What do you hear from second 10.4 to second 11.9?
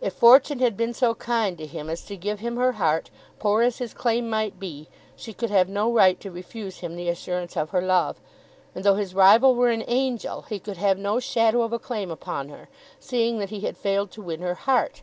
he could have no shadow of a